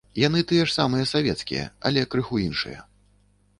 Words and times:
Яны 0.19 0.39
тыя 0.51 0.63
ж 0.69 0.73
самыя 0.77 1.05
савецкія, 1.11 1.67
але 1.89 2.07
крыху 2.15 2.43
іншыя. 2.47 2.79